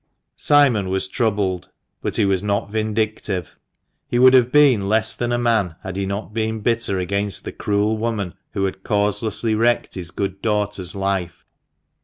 [0.37, 1.69] Simon was troubled;
[2.01, 3.55] but he was not vindictive.
[4.07, 7.51] He would have been less than a man had he not been bitter against the
[7.51, 11.45] cruel woman who had causelessly wrecked his good daughter's life.